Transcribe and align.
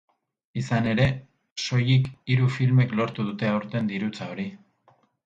Izan 0.61 0.87
ere, 0.93 1.03
soilik 1.65 2.09
hiru 2.33 2.47
filmek 2.55 2.97
lortu 3.01 3.27
dute 3.29 3.51
aurten 3.51 3.93
dirutza 3.93 4.31
hori. 4.33 4.49